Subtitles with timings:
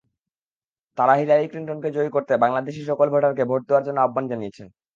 [0.97, 4.67] তাঁরা হিলারি ক্লিনটনকে জয়ী করতে বাংলাদেশি সকল ভোটারকে ভোট দেওয়ার জন্য আহ্বান জানিয়েছেন।